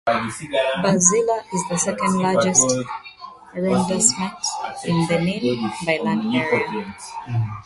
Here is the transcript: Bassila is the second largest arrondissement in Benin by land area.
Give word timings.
Bassila 0.81 1.37
is 1.53 1.63
the 1.69 1.77
second 1.77 2.15
largest 2.17 2.67
arrondissement 3.53 4.33
in 4.85 5.05
Benin 5.07 5.71
by 5.85 5.99
land 6.01 6.35
area. 6.35 6.95